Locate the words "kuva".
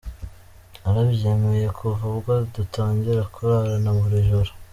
1.77-2.03